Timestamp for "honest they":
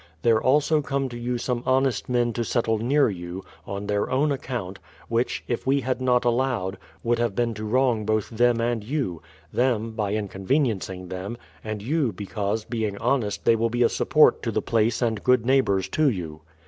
12.97-13.55